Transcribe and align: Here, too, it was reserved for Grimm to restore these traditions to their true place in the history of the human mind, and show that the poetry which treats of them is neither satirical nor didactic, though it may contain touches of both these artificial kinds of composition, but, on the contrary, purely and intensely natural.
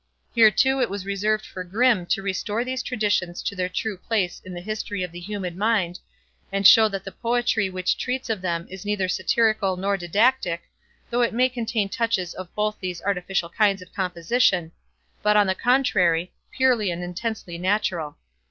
Here, 0.33 0.49
too, 0.49 0.81
it 0.81 0.89
was 0.89 1.05
reserved 1.05 1.45
for 1.45 1.63
Grimm 1.63 2.07
to 2.07 2.23
restore 2.23 2.65
these 2.65 2.81
traditions 2.81 3.43
to 3.43 3.55
their 3.55 3.69
true 3.69 3.97
place 3.97 4.41
in 4.43 4.51
the 4.55 4.59
history 4.59 5.03
of 5.03 5.11
the 5.11 5.19
human 5.19 5.55
mind, 5.55 5.99
and 6.51 6.65
show 6.65 6.89
that 6.89 7.03
the 7.03 7.11
poetry 7.11 7.69
which 7.69 7.99
treats 7.99 8.27
of 8.27 8.41
them 8.41 8.65
is 8.67 8.83
neither 8.83 9.07
satirical 9.07 9.77
nor 9.77 9.97
didactic, 9.97 10.63
though 11.11 11.21
it 11.21 11.35
may 11.35 11.49
contain 11.49 11.87
touches 11.87 12.33
of 12.33 12.51
both 12.55 12.79
these 12.79 13.03
artificial 13.03 13.49
kinds 13.49 13.83
of 13.83 13.93
composition, 13.93 14.71
but, 15.21 15.37
on 15.37 15.45
the 15.45 15.53
contrary, 15.53 16.31
purely 16.51 16.89
and 16.89 17.03
intensely 17.03 17.59
natural. 17.59 18.17